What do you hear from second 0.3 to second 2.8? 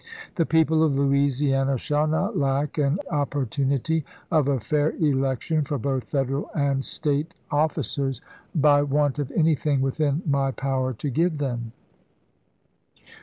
The people of Louisiana shall not lack